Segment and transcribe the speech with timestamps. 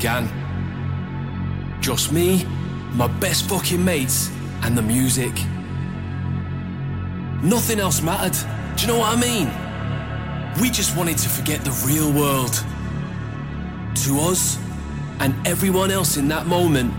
[0.00, 0.30] began.
[1.82, 2.46] Just me,
[2.94, 4.30] my best fucking mates,
[4.62, 5.32] and the music.
[7.42, 8.32] Nothing else mattered.
[8.76, 9.48] Do you know what I mean?
[10.58, 12.54] We just wanted to forget the real world.
[14.04, 14.58] To us,
[15.18, 16.94] and everyone else in that moment,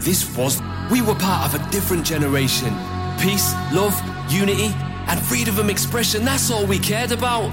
[0.00, 0.60] this was.
[0.90, 2.74] We were part of a different generation.
[3.20, 3.94] Peace, love,
[4.28, 4.74] unity,
[5.06, 7.48] and freedom of expression, that's all we cared about.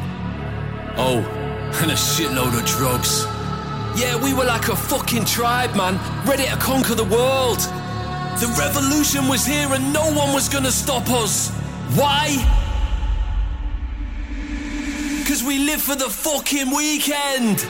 [0.97, 1.19] Oh,
[1.83, 3.27] and a shitload of drugs.
[3.95, 7.59] Yeah, we were like a fucking tribe, man, ready to conquer the world.
[8.39, 11.52] The revolution was here and no one was gonna stop us.
[11.94, 12.38] Why?
[15.19, 17.66] Because we live for the fucking weekend.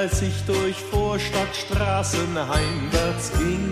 [0.00, 3.70] Als ich durch Vorstadtstraßen heimwärts ging.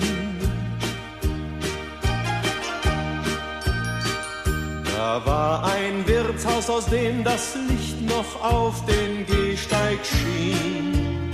[4.95, 11.31] Da war ein Wirtshaus, aus dem das Licht noch auf den Gehsteig schien.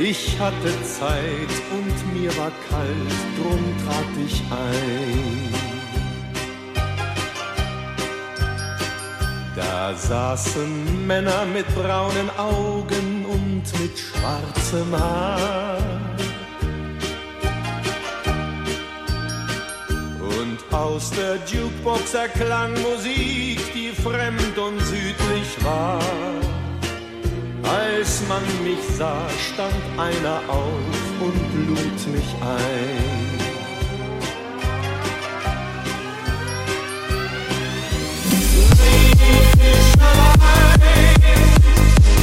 [0.00, 5.50] Ich hatte Zeit und mir war kalt, drum trat ich ein.
[9.54, 13.09] Da saßen Männer mit braunen Augen
[13.60, 15.78] Hund mit schwarzem Haar.
[20.18, 26.00] Und aus der Jukebox erklang Musik, die fremd und südlich war.
[27.62, 33.30] Als man mich sah, stand einer auf und lud mich ein.
[39.58, 41.09] Fischerei.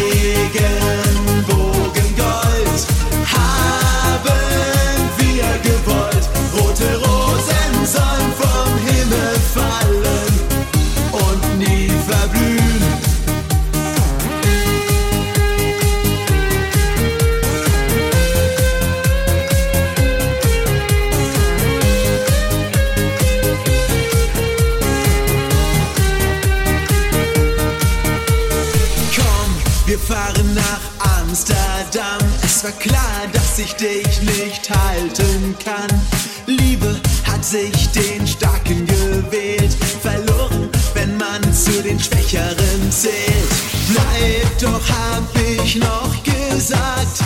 [0.00, 0.89] vége.
[32.60, 35.88] es war klar, dass ich dich nicht halten kann.
[36.46, 43.50] Liebe hat sich den Starken gewählt, verloren, wenn man zu den Schwächeren zählt.
[43.88, 47.22] Bleib doch, hab ich noch gesagt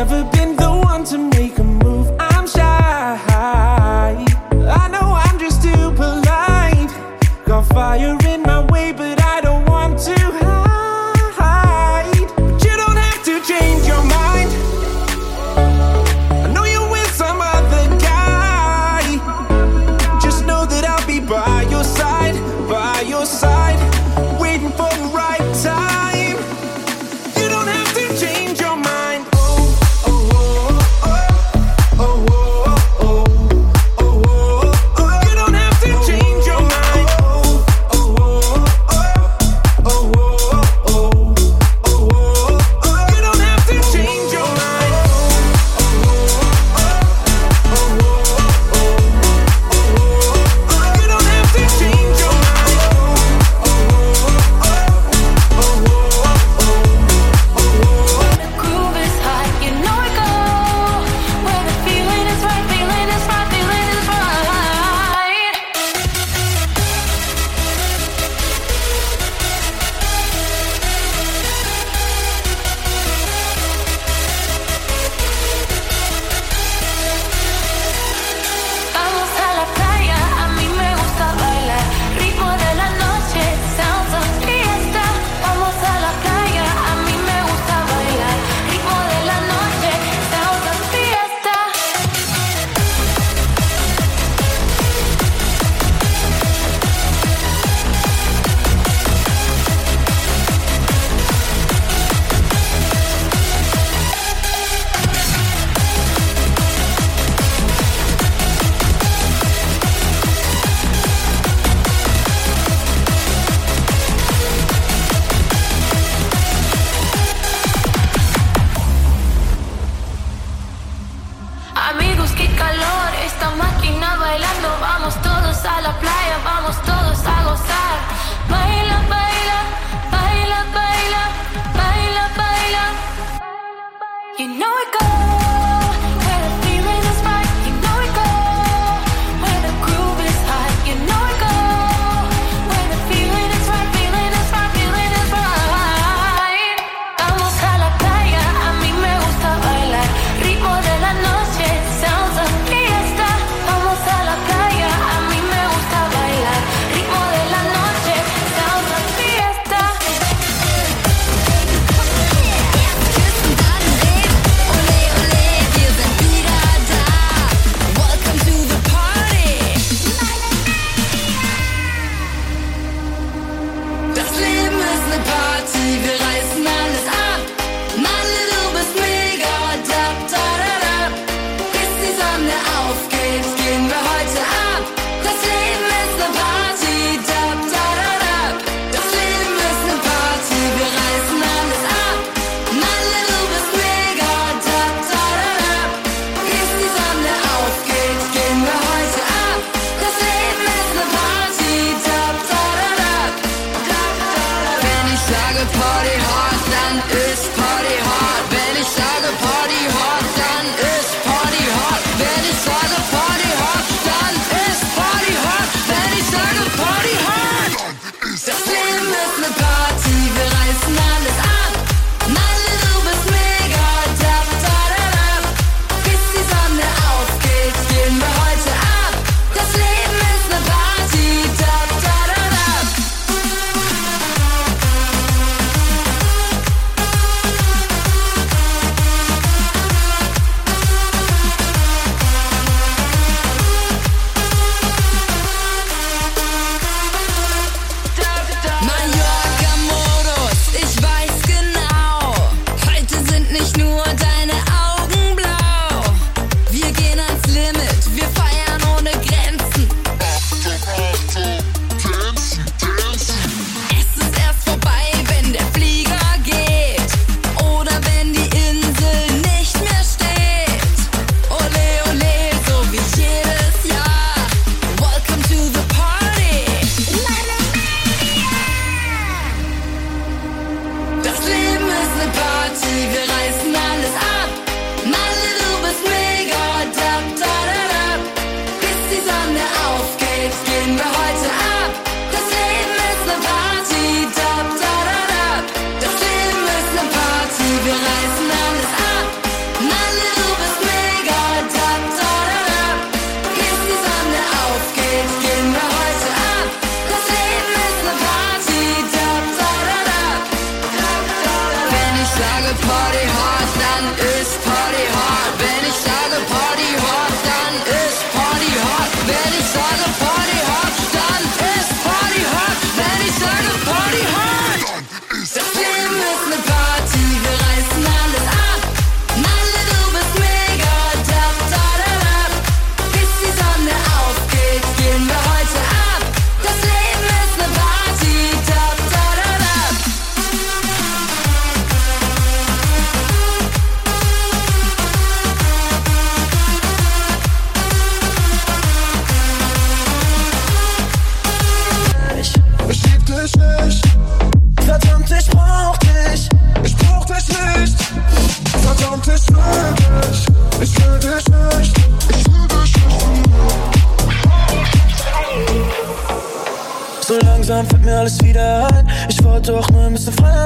[0.00, 1.69] never been the one to make a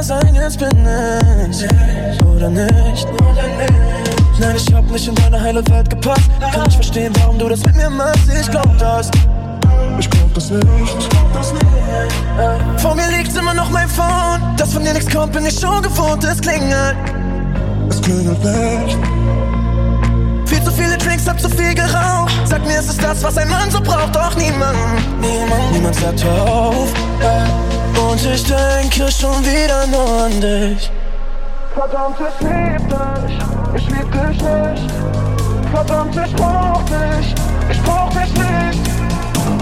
[0.04, 0.34] sein.
[0.34, 0.86] Jetzt bin
[1.50, 2.24] ich.
[2.24, 3.08] Oder nicht?
[4.38, 6.30] Nein, ich hab nicht in deine heile Welt gepasst.
[6.52, 8.28] Kann nicht verstehen, warum du das mit mir machst.
[8.40, 9.10] Ich glaub das.
[9.98, 10.66] Ich glaub das nicht.
[12.78, 14.40] Vor mir liegt immer noch mein Phone.
[14.56, 16.22] Dass von dir nichts kommt, bin ich schon gewohnt.
[16.24, 16.96] Es klingelt.
[17.88, 18.98] Es klingelt nicht.
[20.46, 22.32] Viel zu viele Drinks, hab zu viel geraucht.
[22.44, 24.14] Sag mir, ist es das, was ein Mann so braucht?
[24.14, 24.76] Doch niemand,
[25.20, 26.92] niemand, niemand sagt hör auf.
[27.20, 30.90] Äh, Und ich denke schon wieder nur an dich.
[31.74, 33.38] Verdammt, ich lieb dich.
[33.76, 34.92] Ich lieb dich nicht.
[35.72, 37.34] Verdammt, ich brauch dich.
[37.70, 38.94] Ich brauch dich nicht.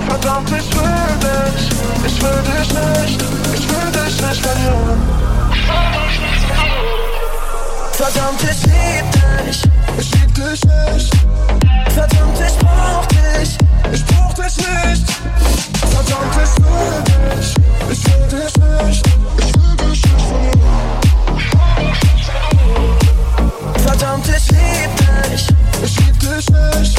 [0.09, 1.71] Verdammt, ich will dich,
[2.07, 3.23] ich will dich nicht,
[3.55, 5.03] ich will dich nicht verlieren.
[7.93, 9.63] Verdammt, ich lieb dich,
[9.99, 11.32] ich lieb dich nicht.
[11.95, 13.59] Verdammt, ich brauch dich,
[13.93, 15.05] ich brauch dich nicht.
[15.91, 17.49] Verdammt, ich will dich,
[17.91, 19.03] ich will dich nicht,
[19.39, 20.83] ich will dich nicht verlieren.
[23.77, 25.45] Verdammt, ich lieb dich,
[25.85, 26.95] ich lieb dich nicht.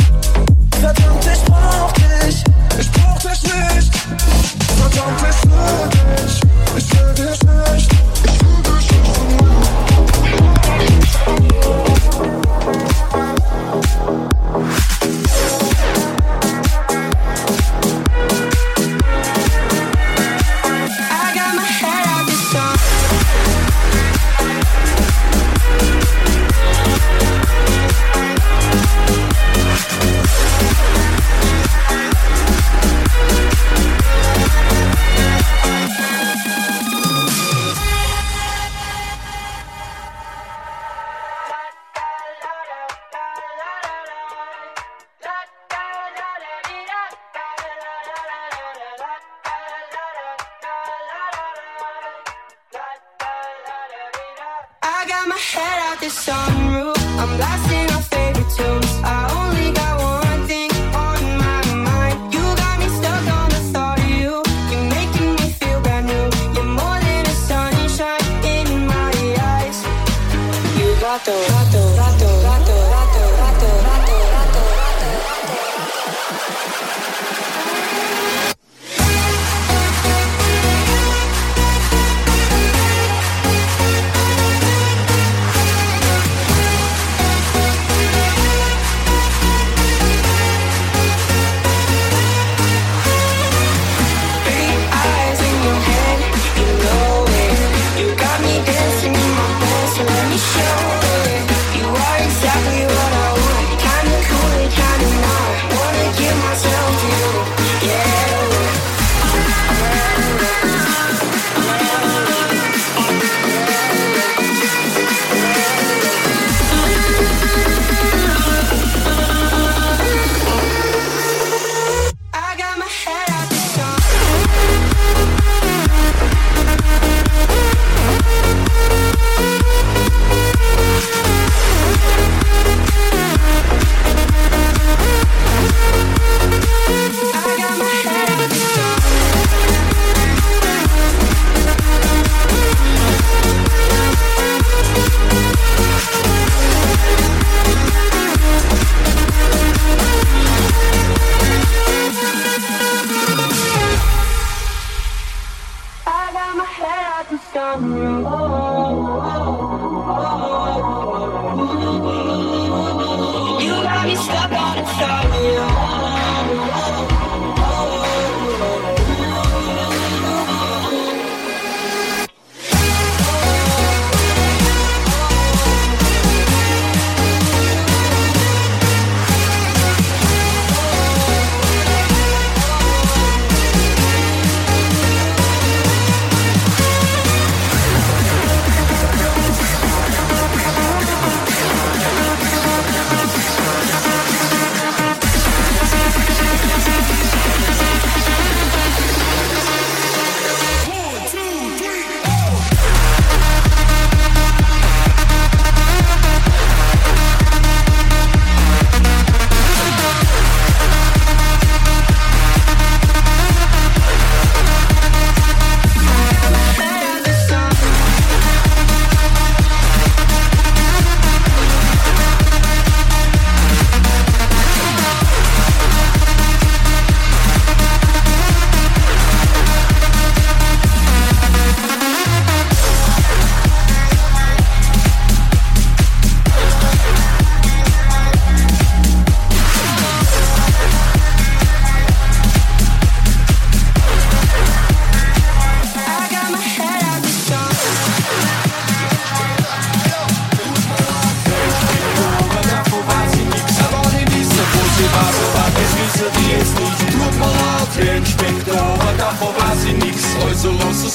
[0.79, 2.37] Verdammt, ich brauch dich,
[2.79, 3.91] ich brauch dich nicht.
[4.77, 6.35] Verdammt, ich will dich,
[6.77, 7.72] ich will dich nicht,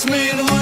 [0.05, 0.58] es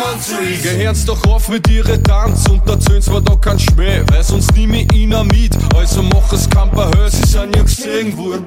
[0.00, 4.54] man zu doch auf mit ihre Tanz und erzählen's mir da kein Schmäh, weil sonst
[4.56, 5.56] nimm ich ihn mit.
[5.76, 8.46] Also mach es Kamperhöl, sie sind ja gesehen worden.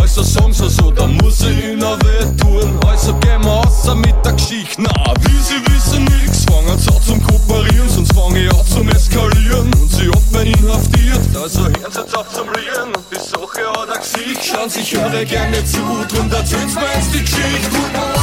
[0.00, 2.78] Also sagen sie so, da muss ich ihnen weh tun.
[2.86, 7.02] Also gehen wir außer mit der Geschichte, na, wie sie wissen nix, fangen sie an
[7.06, 9.72] zum Kooperieren, sonst fang ich an zum Eskalieren.
[9.74, 12.92] Und sie hat mich inhaftiert, also hören sie jetzt auf zum Lieren.
[13.10, 15.78] Die Sache hat ein Gesicht, schauen sich höre gerne zu,
[16.08, 17.70] drum erzähl's mir jetzt die Geschichte.
[17.70, 18.22] Tut mir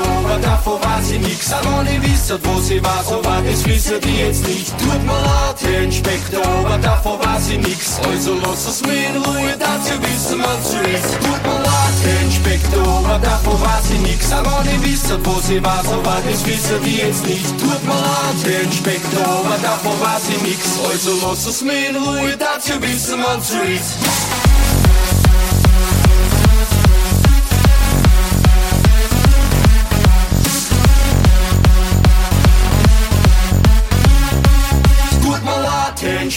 [0.00, 1.52] aber davon weiß ich nix.
[1.64, 4.76] Wenn ich wisst, wo sie war, so war das wissen die jetzt nicht.
[4.78, 7.98] Tut mir leid, Herr Inspektor, aber davon weiß ich nix.
[8.08, 11.12] Also lass es mir in Ruhe, dazu wissen man zu ist.
[11.20, 14.32] Tut mir leid, Herr Inspektor, aber davon weiß ich nix.
[14.32, 17.48] Aber wenn ich wisst, wo sie war, so war das wissen die jetzt nicht.
[17.58, 20.60] Tut mir leid, Herr Inspektor, aber davon weiß ich nix.
[20.90, 23.58] Also lass es mir in Ruhe, dazu wissen man zu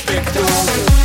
[0.03, 1.04] leid,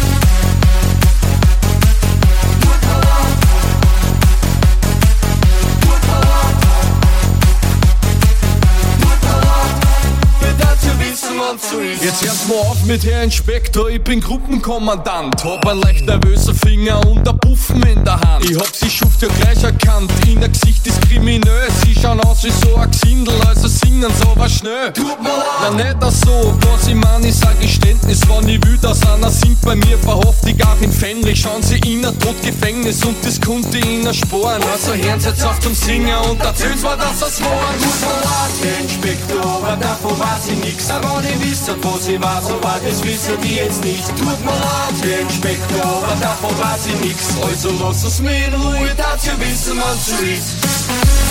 [12.10, 15.44] Jetzt hört mal auf mit Herr Inspektor, ich bin Gruppenkommandant.
[15.44, 18.50] Hab ein leicht nervöser Finger und ein Puffen in der Hand.
[18.50, 21.70] Ich hab sie Schuft ja gleich erkannt, in der Gesicht ist kriminös.
[21.84, 24.92] Sie schauen aus wie so ein Gesindel, also singen so was schnell.
[24.92, 25.46] Tut mir leid.
[25.62, 28.22] Na nicht das so, was ich mein, ist ein Geständnis.
[28.28, 31.40] Wenn ich will, dass einer singt bei mir, verhofft ich auch in Fenrich.
[31.40, 34.60] Schauen sie in ein Todgefängnis und das konnte ihnen sporen.
[34.72, 37.50] Also hören sie jetzt auf zum Singen und erzählen's mir, dass es war.
[37.78, 42.62] Tut mir leid, Herr Inspektor, aber davon weiß ich ich wisst, wo sie war, so
[42.62, 44.06] war das wissen die jetzt nicht.
[44.08, 47.26] Tut mir leid, Herr Inspektor, aber davon weiß ich nix.
[47.42, 51.29] Also lass es mir in Ruhe, dazu wissen man zu ist.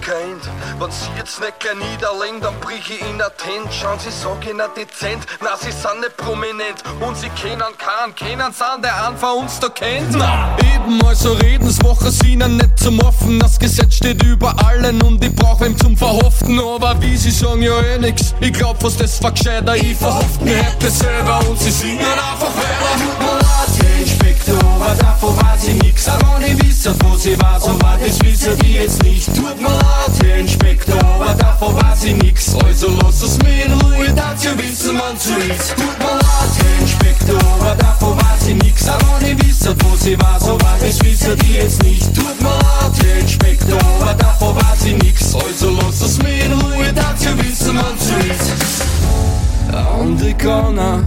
[0.00, 0.48] Kein Ende.
[0.78, 3.72] Wenn Sie jetzt nicht gleich niederlegen, dann brich ich in Tent.
[3.72, 5.26] Schauen Sie, sag ich nicht dezent.
[5.40, 6.82] Na, Sie sind nicht prominent.
[7.00, 10.12] Und Sie kennen keinen, kennen sind, der einen von uns da kennt.
[10.12, 13.38] Na, eben, also reden's, machen Sie ihnen nicht zum Offen.
[13.40, 16.58] Das Gesetz steht über allen und ich brauch ihm zum Verhaften.
[16.58, 18.34] Aber wie Sie sagen, ja eh nix.
[18.40, 19.76] Ich glaub fast, das war gescheiter.
[19.76, 22.92] Ich verhafte mich heute selber und Sie singen einfach weiter.
[22.98, 26.08] Tut mir leid, Herr Inspektor, aber davon weiß ich nix.
[26.08, 29.26] Aber ich wisst, wo sie war, so war das wissen die jetzt nicht.
[29.34, 32.54] Tut mir leid, Herr Inspektor, aber davon weiß ich nix.
[32.54, 35.74] Also lass es mir in Ruhe, dazu wissen man zu ist.
[35.76, 38.88] Tut mir leid, Herr Inspektor, aber davon weiß ich nix.
[38.88, 42.14] Aber wenn ich wisst, wo sie war, so war das wissen die jetzt nicht.
[42.14, 45.34] Tut mir leid, Herr Inspektor, aber davon weiß ich nix.
[45.34, 48.84] Also lass es mir in Ruhe, dazu wissen man zu ist.
[49.72, 51.02] An die Gauner,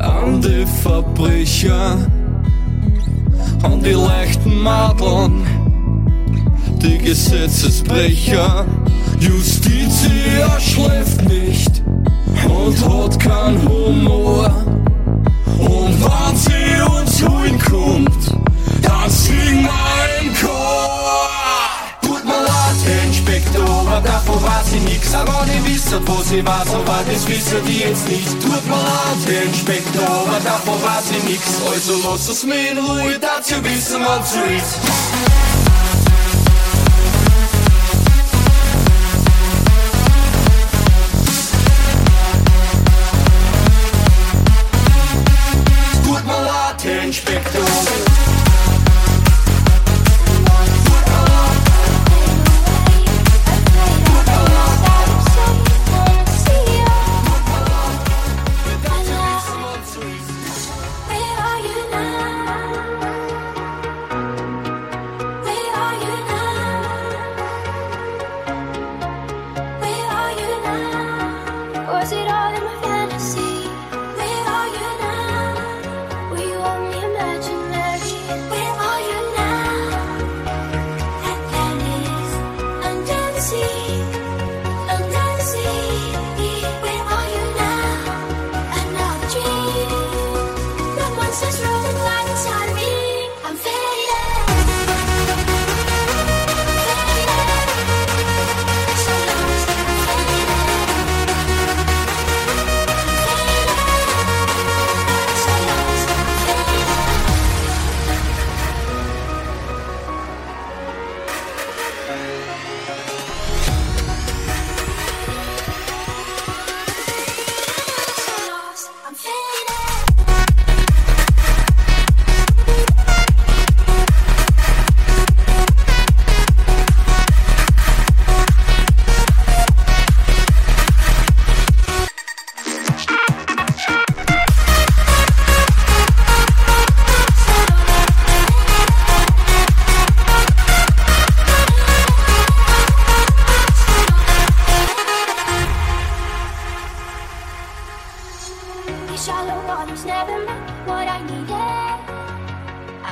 [0.00, 1.98] an die Verbrecher,
[3.62, 5.46] an die leichten Madeln,
[6.82, 8.66] die Gesetzesbrecher.
[9.20, 11.82] Justitia schläft nicht
[12.48, 14.52] und hat keinen Humor.
[15.58, 18.34] Und wenn sie uns holen kommt,
[18.82, 19.83] dann singen wir
[24.54, 25.14] weiß ich nix.
[25.14, 28.30] Aber ich wisst, wo sie war, so war das wissen die jetzt nicht.
[28.40, 31.42] Tut mir leid, Herr Inspektor, aber davon weiß ich nix.
[31.70, 34.78] Also lass es mir in Ruhe, dazu wissen wir zu ist.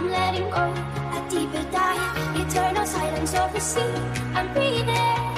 [0.02, 3.80] I'm letting go, a deeper dive, eternal silence of the sea.
[4.34, 5.31] I'm breathing.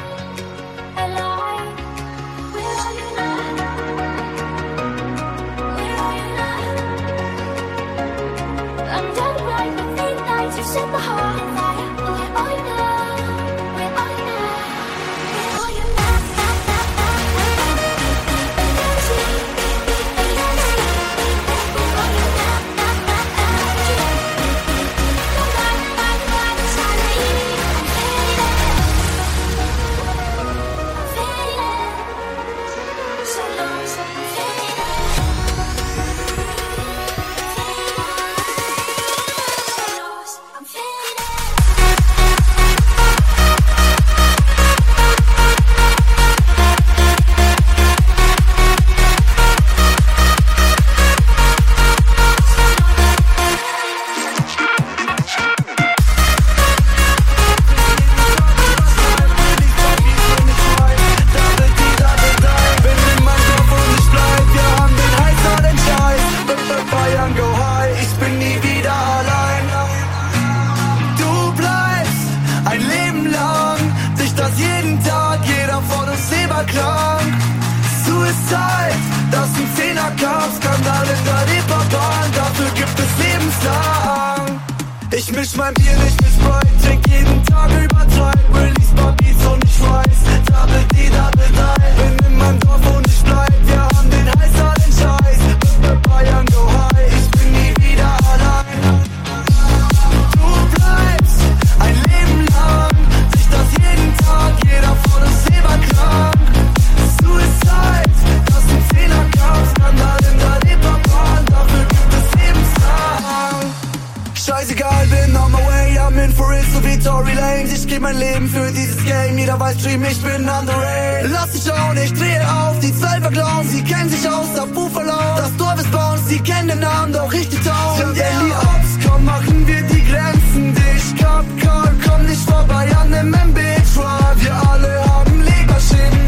[117.15, 119.39] Storylines, ich geb mein Leben für dieses Game.
[119.39, 121.29] Jeder weiß, Dream, ich bin underage.
[121.29, 125.13] Lass dich schauen, ich drehe auf, die Zwölfer glauben, sie kennen sich aus, ab Buffalo.
[125.37, 127.99] Das Dorf ist Bounce, sie kennen den Namen, doch ich die Town.
[127.99, 128.27] Sind yeah.
[128.45, 131.23] die Ops, komm, machen wir die Grenzen dich.
[131.23, 134.35] Cup Call, komm nicht vorbei an dem MB-Truck.
[134.39, 136.24] Wir alle haben Leberschäden.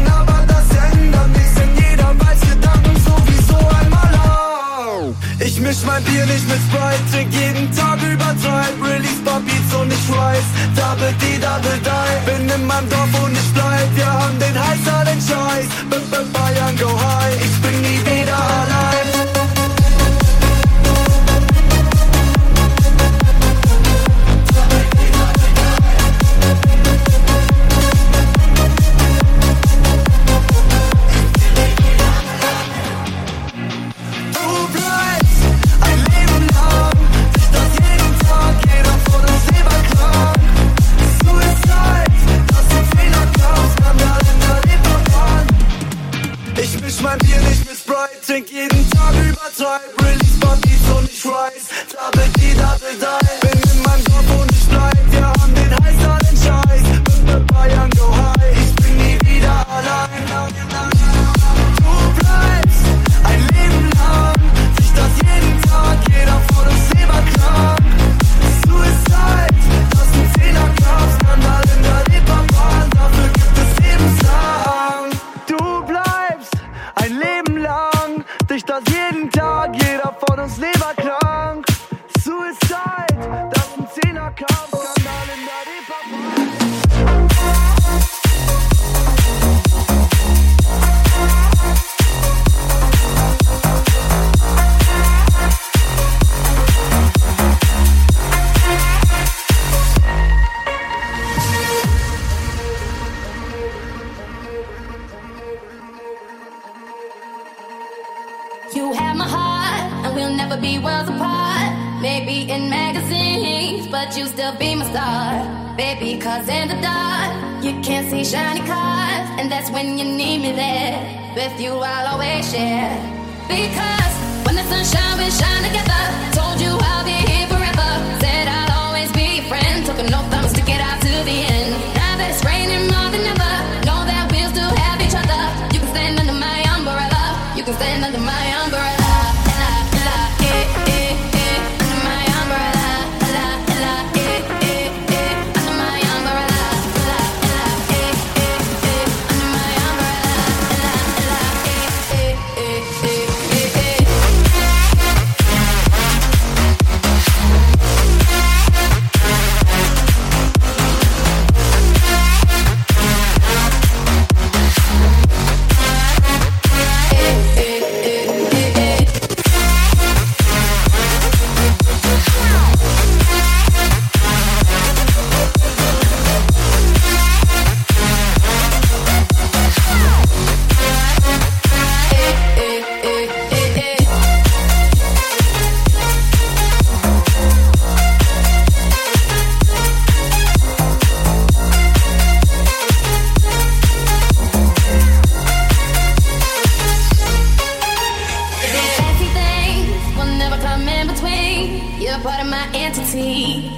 [5.67, 10.47] misch mein Bier nicht mit Sprite, trink jeden Tag übertreib, release Puppies und ich weiß,
[10.75, 15.19] Double D, Double Die, bin in meinem Dorf und ich bleib, wir haben den heißeren
[15.27, 19.16] Scheiß, B -b Bayern go high, ich bin nie wieder allein.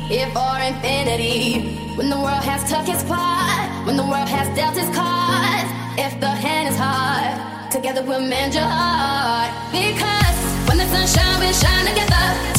[0.09, 1.75] If or infinity.
[1.95, 6.19] When the world has took its part, when the world has dealt its cards, if
[6.19, 9.51] the hand is hard, together we'll mend your heart.
[9.71, 12.58] Because when the sun shines, we shine together.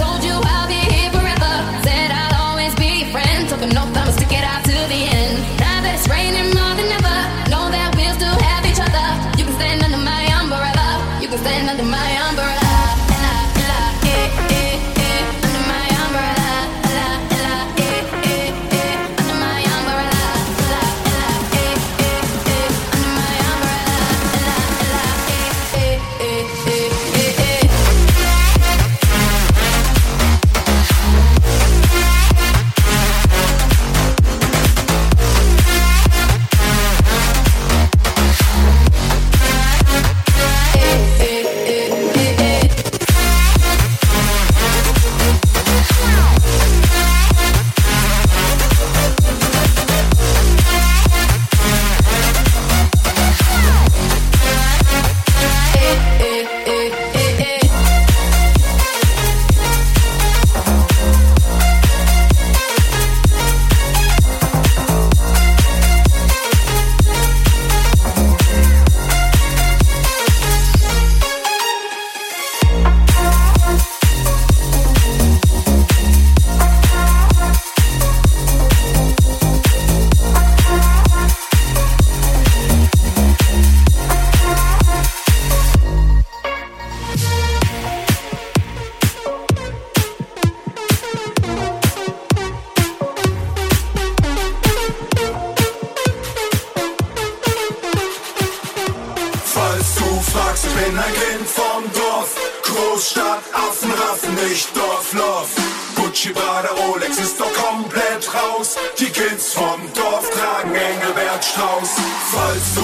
[102.80, 105.50] Großstadt, Affenraff, nicht Dorfloff.
[105.96, 108.76] Gucci, Prada, Rolex ist doch komplett raus.
[108.98, 111.90] Die Kids vom Dorf tragen Engelbert Strauß.
[112.32, 112.74] Falls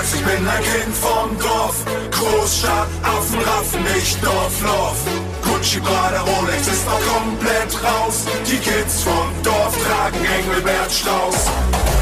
[0.00, 1.76] sagst, ich bin ein Kind vom Dorf.
[2.10, 4.98] Großstadt, Affenraffen, nicht Dorfloff.
[5.42, 8.24] Gucci, Prada, Rolex ist auch komplett raus.
[8.46, 11.36] Die Kids vom Dorf tragen Engelbert Strauß.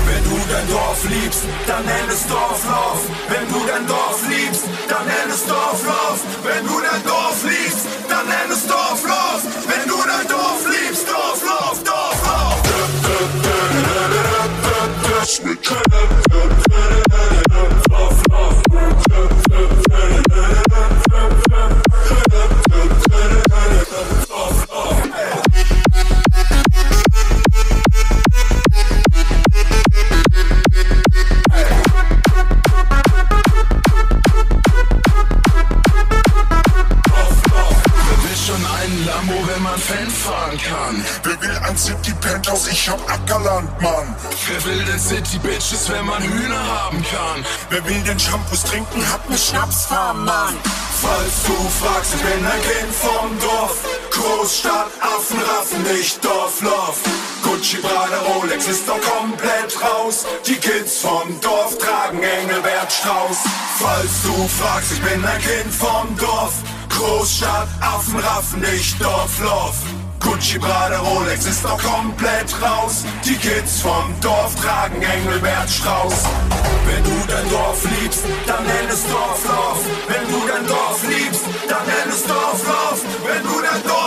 [0.06, 3.00] Wenn du dein Dorf liebst, dann nenn es Dorflauf.
[3.28, 6.18] Wenn du dein Dorf liebst, dann nenn es Dorflauf.
[6.44, 9.42] Wenn du dein Dorf liebst, dann nenn es Dorflauf.
[9.66, 12.08] Wenn du dein Dorf liebst, Dorflauf, Dorflauf.
[15.28, 16.67] Switch.
[45.08, 47.44] sind die Bitches, wenn man Hühner haben kann.
[47.70, 50.54] Wer will denn Shampoos trinken, hat ne Schnapsfarm, Mann.
[51.00, 53.78] Falls du fragst, ich bin ein Kind vom Dorf.
[54.10, 57.00] Großstadt, Affen raffen nicht Dorflauf.
[57.42, 60.26] Gucci, Prada, Rolex ist doch komplett raus.
[60.46, 63.38] Die Kids vom Dorf tragen Engelbert Strauß.
[63.78, 66.52] Falls du fragst, ich bin ein Kind vom Dorf.
[66.90, 69.76] Großstadt, Affen raffen nicht Dorflauf.
[70.20, 73.04] Gucci, Prada, Rolex ist doch komplett raus.
[73.24, 76.24] Die Kids vom Dorf tragen Engelbert Strauß.
[76.86, 79.80] Wenn du dein Dorf liebst, dann nenn es Dorflauf.
[80.08, 83.02] Wenn du dein Dorf liebst, dann nenn es Dorflauf.
[83.26, 83.97] Wenn du dein Dorf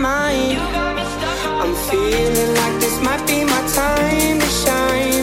[0.00, 0.58] mind.
[1.62, 5.19] I'm feeling like this might be my time to shine.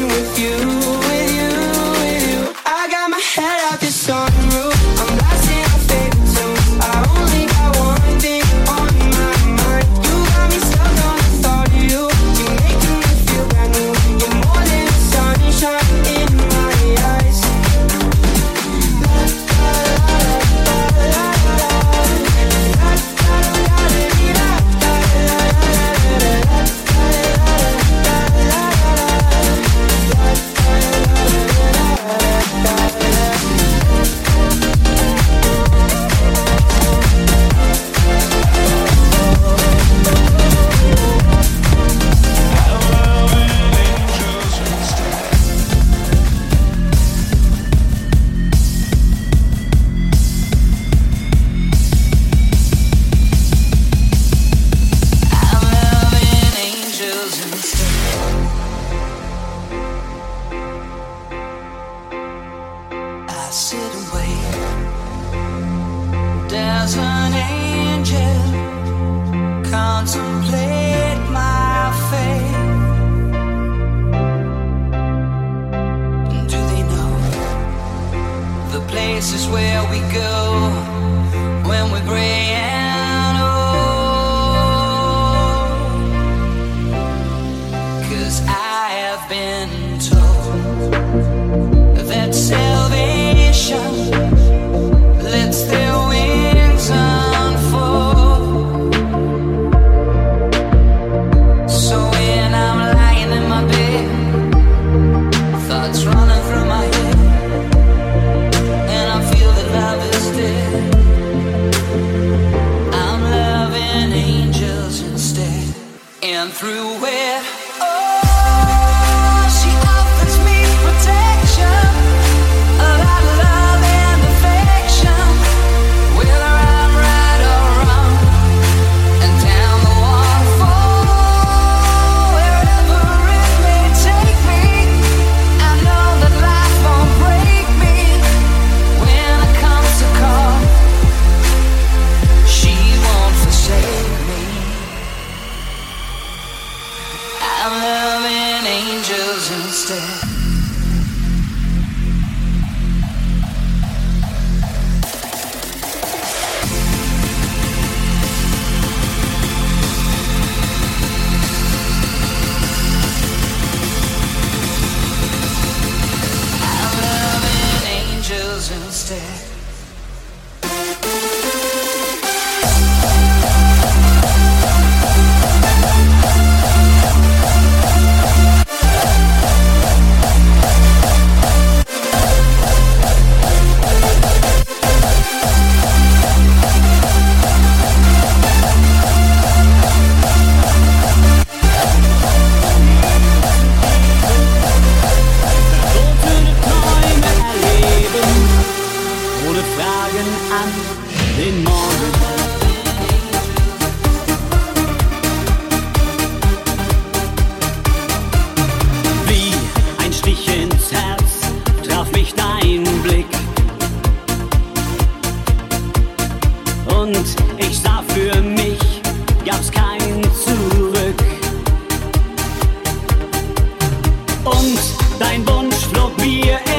[225.20, 226.77] Dein Wunsch flog mir entgegen.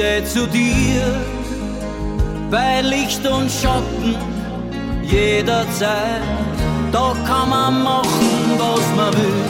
[0.00, 1.02] Ich steh zu dir
[2.50, 4.16] bei Licht und Schatten
[5.02, 6.22] jederzeit.
[6.90, 9.44] Da kann man machen, was man will.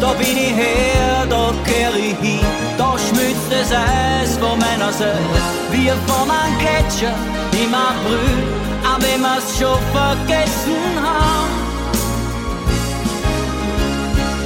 [0.00, 2.40] Da bin ich her, da kehr ich hin.
[2.78, 5.38] Da schmilzt das Eis von meiner Seite.
[5.70, 7.14] Wir von einem Gletscher
[7.62, 8.36] im April,
[8.82, 11.50] auch wenn wir's schon vergessen haben.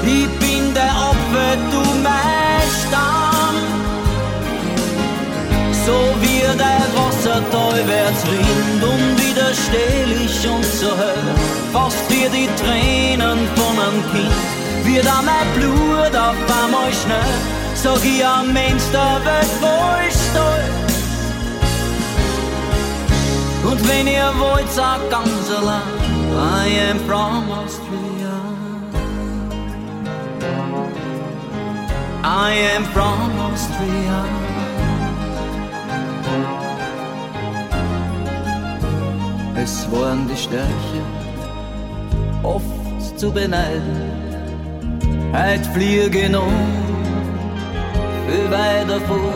[0.04, 3.23] Ich bin der Apfel, du mein Stamm.
[5.86, 6.84] So wie der
[7.86, 11.34] wird's rinnt und so hell.
[11.72, 17.34] Fast wie die Tränen von einem Kind, wird auch mein Blut auf einmal schnell.
[17.74, 20.94] Sag ich am Mensch, der wird voll stolz.
[23.70, 25.82] Und wenn ihr wollt, sag ganz allein,
[26.32, 28.34] I am from Austria.
[32.22, 34.53] I am from Austria.
[39.56, 41.00] Es waren die Stärke,
[42.42, 44.10] oft zu beneiden.
[45.32, 46.52] Heut fliege noch
[48.26, 49.32] viel weiter vor.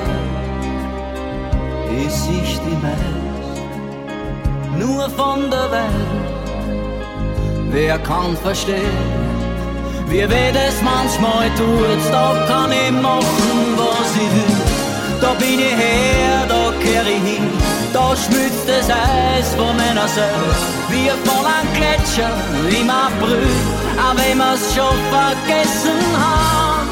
[2.01, 3.18] Ich sich die meist
[4.78, 6.28] nur von der Welt.
[7.70, 9.09] Wer kann verstehen,
[10.09, 12.12] wie weh das manchmal tut?
[12.12, 14.68] Da kann ich machen, was ich will.
[15.21, 17.51] Da bin ich her, da kehr ich hin.
[17.93, 22.31] Da schmilzt das Eis von meiner Seele, von einem Gletscher
[22.81, 23.49] im April,
[23.99, 26.89] auch wenn wir's schon vergessen haben.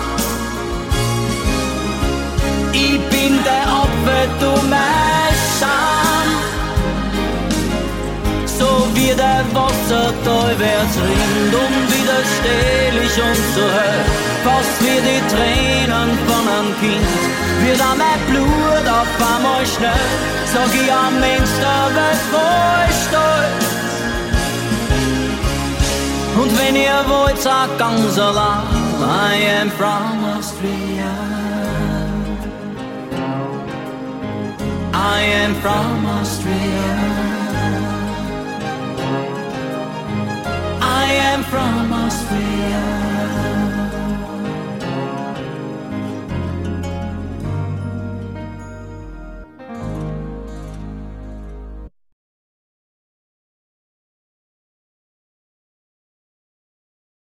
[2.73, 6.29] Ich bin der Apfel, du mein Scham.
[8.59, 14.05] So wie der Wassertal wird's rinnt, unwiderstehlich und so hell,
[14.47, 17.11] fast wie die Tränen von einem Kind,
[17.63, 20.11] wird auch mein Blut auf einmal schnell,
[20.53, 23.65] sag ich am Mensch, der wird voll stolz.
[26.41, 31.13] Und wenn ihr wollt, sagt ganz allein, I am from Austria.
[34.93, 36.89] I am from Austria.
[40.81, 41.93] I am from